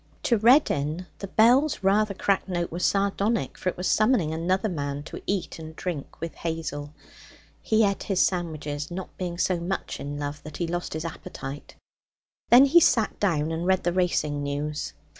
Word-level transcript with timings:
To 0.23 0.37
Reddin 0.39 1.05
the 1.19 1.27
bell's 1.27 1.83
rather 1.83 2.15
cracked 2.15 2.49
note 2.49 2.71
was 2.71 2.83
sardonic, 2.83 3.55
for 3.55 3.69
it 3.69 3.77
was 3.77 3.85
summoning 3.87 4.33
another 4.33 4.67
man 4.67 5.03
to 5.03 5.21
eat 5.27 5.59
and 5.59 5.75
drink 5.75 6.19
with 6.19 6.33
Hazel. 6.33 6.91
He 7.61 7.85
ate 7.85 8.01
his 8.01 8.19
sandwiches, 8.25 8.89
not 8.89 9.15
being 9.19 9.37
so 9.37 9.59
much 9.59 9.99
in 9.99 10.17
love 10.17 10.41
that 10.41 10.57
he 10.57 10.65
lost 10.65 10.93
his 10.93 11.05
appetite. 11.05 11.75
Then 12.49 12.65
he 12.65 12.79
sat 12.79 13.19
down 13.19 13.51
and 13.51 13.67
read 13.67 13.83
the 13.83 13.93
racing 13.93 14.41
news. 14.41 14.93